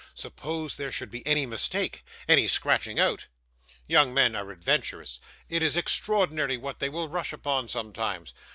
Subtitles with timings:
[0.15, 3.27] Suppose there should be any mistake any scratching out!
[3.85, 5.19] Young men are adventurous.
[5.47, 8.33] It is extraordinary what they will rush upon, sometimes.